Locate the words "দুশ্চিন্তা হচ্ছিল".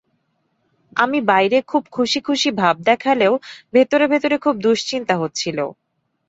4.65-5.57